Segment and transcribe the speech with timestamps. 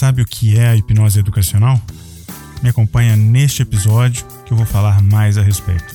[0.00, 1.78] sabe o que é a hipnose educacional?
[2.62, 5.94] Me acompanha neste episódio que eu vou falar mais a respeito.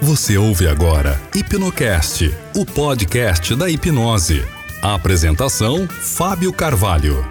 [0.00, 4.44] Você ouve agora Hipnocast, o podcast da hipnose.
[4.80, 7.28] A apresentação: Fábio Carvalho.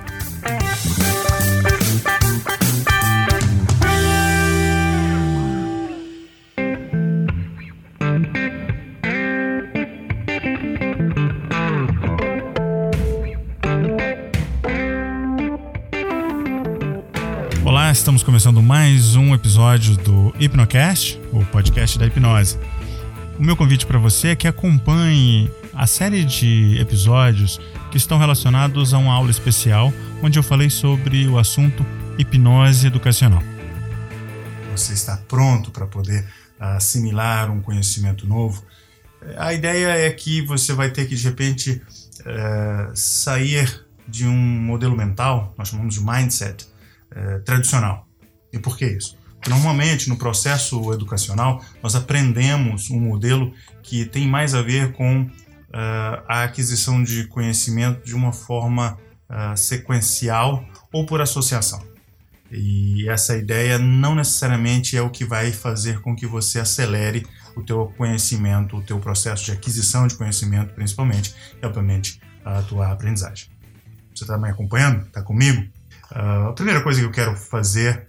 [17.69, 22.57] Olá, estamos começando mais um episódio do Hipnocast, o podcast da hipnose.
[23.37, 28.91] O meu convite para você é que acompanhe a série de episódios que estão relacionados
[28.91, 29.93] a uma aula especial
[30.23, 31.85] onde eu falei sobre o assunto
[32.17, 33.43] hipnose educacional.
[34.71, 36.25] Você está pronto para poder
[36.59, 38.65] assimilar um conhecimento novo?
[39.37, 41.83] A ideia é que você vai ter que de repente
[42.25, 46.67] é, sair de um modelo mental, nós chamamos de mindset,
[47.11, 48.07] é, tradicional.
[48.51, 49.17] E por que isso?
[49.35, 55.21] Porque normalmente no processo educacional nós aprendemos um modelo que tem mais a ver com
[55.21, 55.29] uh,
[56.27, 58.97] a aquisição de conhecimento de uma forma
[59.29, 61.81] uh, sequencial ou por associação.
[62.51, 67.63] E essa ideia não necessariamente é o que vai fazer com que você acelere o
[67.63, 73.49] teu conhecimento, o teu processo de aquisição de conhecimento, principalmente, e obviamente a tua aprendizagem.
[74.13, 75.05] Você está me acompanhando?
[75.05, 75.69] Está comigo?
[76.11, 78.07] Uh, a primeira coisa que eu quero fazer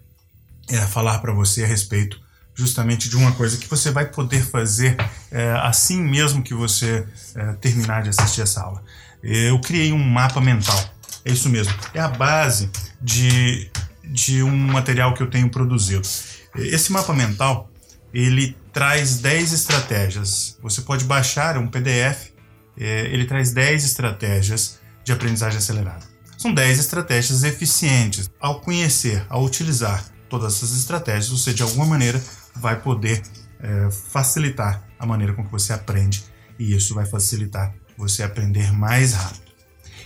[0.68, 2.20] é falar para você a respeito
[2.54, 4.96] justamente de uma coisa que você vai poder fazer
[5.30, 8.82] é, assim mesmo que você é, terminar de assistir essa aula.
[9.22, 10.78] Eu criei um mapa mental.
[11.24, 11.72] É isso mesmo.
[11.94, 12.70] É a base
[13.00, 13.70] de,
[14.04, 16.06] de um material que eu tenho produzido.
[16.54, 17.70] Esse mapa mental,
[18.12, 20.58] ele traz 10 estratégias.
[20.62, 22.30] Você pode baixar um PDF,
[22.78, 26.09] é, ele traz 10 estratégias de aprendizagem acelerada.
[26.40, 28.30] São 10 estratégias eficientes.
[28.40, 32.18] Ao conhecer, ao utilizar todas essas estratégias, você de alguma maneira
[32.56, 33.22] vai poder
[33.62, 36.24] é, facilitar a maneira com que você aprende
[36.58, 39.52] e isso vai facilitar você aprender mais rápido.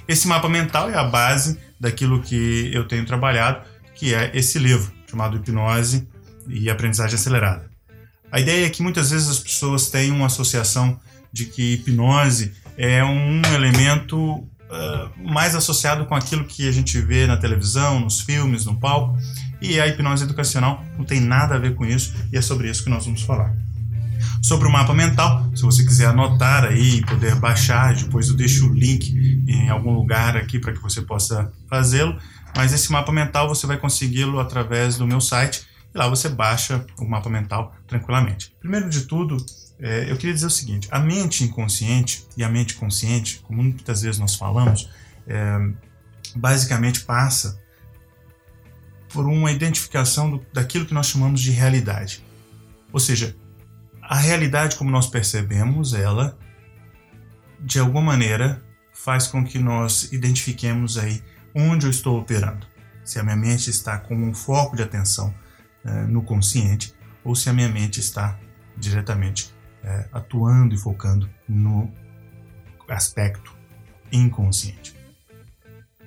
[0.09, 3.65] Esse mapa mental é a base daquilo que eu tenho trabalhado,
[3.95, 6.09] que é esse livro chamado Hipnose
[6.49, 7.71] e Aprendizagem Acelerada.
[8.33, 10.99] A ideia é que muitas vezes as pessoas têm uma associação
[11.33, 17.27] de que hipnose é um elemento uh, mais associado com aquilo que a gente vê
[17.27, 19.17] na televisão, nos filmes, no palco.
[19.61, 22.85] E a hipnose educacional não tem nada a ver com isso e é sobre isso
[22.85, 23.55] que nós vamos falar.
[24.43, 28.75] Sobre o mapa mental, se você quiser anotar aí poder baixar, depois eu deixo o
[28.75, 29.11] link
[29.49, 32.19] em algum lugar aqui para que você possa fazê-lo.
[32.57, 36.85] Mas esse mapa mental você vai consegui-lo através do meu site e lá você baixa
[36.99, 38.55] o mapa mental tranquilamente.
[38.61, 39.37] Primeiro de tudo,
[39.79, 44.03] é, eu queria dizer o seguinte: a mente inconsciente e a mente consciente, como muitas
[44.03, 44.89] vezes nós falamos,
[45.27, 45.59] é,
[46.35, 47.61] basicamente passa
[49.09, 52.25] por uma identificação do, daquilo que nós chamamos de realidade.
[52.93, 53.37] Ou seja,
[54.03, 56.39] a realidade como nós percebemos ela,
[57.61, 61.23] de alguma maneira, faz com que nós identifiquemos aí
[61.55, 62.67] onde eu estou operando.
[63.05, 65.35] Se a minha mente está com um foco de atenção
[65.85, 68.39] é, no consciente ou se a minha mente está
[68.77, 69.54] diretamente
[69.85, 71.93] é, atuando e focando no
[72.89, 73.55] aspecto
[74.11, 74.97] inconsciente.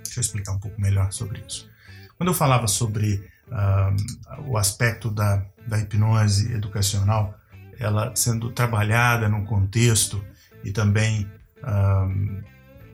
[0.04, 1.70] Deixa eu explicar um pouco melhor sobre isso.
[2.18, 7.38] Quando eu falava sobre uh, o aspecto da, da hipnose educacional,
[7.80, 10.24] ela sendo trabalhada num contexto
[10.64, 12.44] e também uh,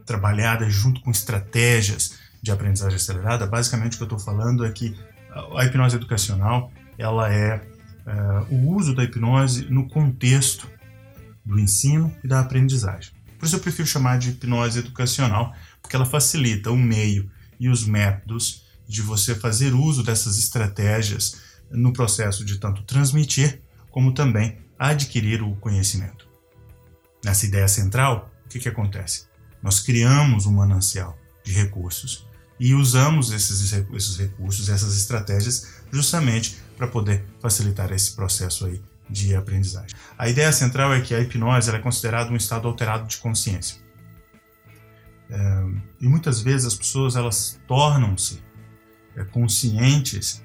[0.06, 4.94] trabalhada junto com estratégias de aprendizagem acelerada, basicamente o que eu estou falando é que
[5.56, 7.62] a hipnose educacional ela é
[8.08, 10.70] uh, o uso da hipnose no contexto
[11.46, 13.12] do ensino e da aprendizagem.
[13.38, 17.86] Por isso eu prefiro chamar de hipnose educacional, porque ela facilita o meio e os
[17.86, 25.42] métodos de você fazer uso dessas estratégias no processo de tanto transmitir como também adquirir
[25.42, 26.28] o conhecimento.
[27.24, 29.28] Nessa ideia central, o que, que acontece?
[29.62, 32.28] Nós criamos um manancial de recursos
[32.64, 39.36] e usamos esses, esses recursos, essas estratégias, justamente para poder facilitar esse processo aí de
[39.36, 39.94] aprendizagem.
[40.18, 43.82] A ideia central é que a hipnose é considerada um estado alterado de consciência.
[45.30, 45.66] É,
[46.00, 48.42] e muitas vezes as pessoas elas tornam-se
[49.18, 50.42] é, conscientes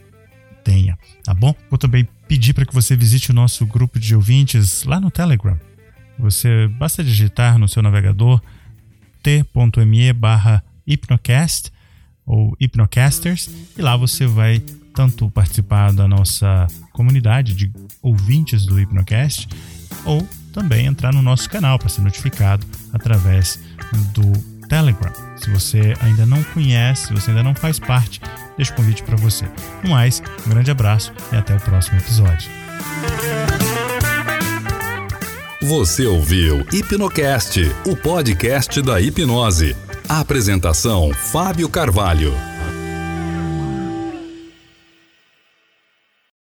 [0.63, 1.55] tenha, tá bom?
[1.69, 5.57] Vou também pedir para que você visite o nosso grupo de ouvintes lá no Telegram.
[6.17, 8.41] Você basta digitar no seu navegador
[9.21, 11.71] t.me barra hipnocast
[12.25, 14.59] ou hipnocasters e lá você vai
[14.93, 17.71] tanto participar da nossa comunidade de
[18.01, 19.47] ouvintes do Hipnocast
[20.03, 20.27] ou
[20.57, 23.59] também entrar no nosso canal para ser notificado através
[24.11, 24.31] do
[24.67, 25.13] Telegram.
[25.35, 28.19] Se você ainda não conhece, se você ainda não faz parte,
[28.57, 29.45] deixo o convite para você.
[29.83, 32.49] No mais, um grande abraço e até o próximo episódio.
[35.61, 39.75] Você ouviu Hipnocast, o podcast da hipnose.
[40.09, 42.33] A apresentação: Fábio Carvalho.